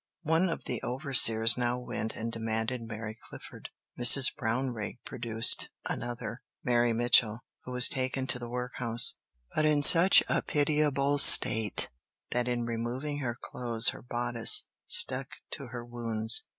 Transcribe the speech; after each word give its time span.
One 0.23 0.49
of 0.49 0.65
the 0.65 0.81
overseers 0.83 1.59
now 1.59 1.77
went 1.77 2.15
and 2.15 2.31
demanded 2.31 2.81
Mary 2.81 3.15
Clifford. 3.29 3.69
Mrs. 3.99 4.35
Brownrigg 4.35 4.97
produced 5.05 5.69
another, 5.85 6.41
Mary 6.63 6.91
Mitchell, 6.91 7.41
who 7.65 7.71
was 7.71 7.87
taken 7.87 8.25
to 8.25 8.39
the 8.39 8.49
workhouse, 8.49 9.17
but 9.53 9.63
in 9.63 9.83
such 9.83 10.23
a 10.27 10.41
pitiable 10.41 11.19
state 11.19 11.87
that 12.31 12.47
in 12.47 12.65
removing 12.65 13.19
her 13.19 13.35
clothes 13.39 13.89
her 13.89 14.01
bodice 14.01 14.67
stuck 14.87 15.33
to 15.51 15.67
her 15.67 15.85
wounds. 15.85 16.45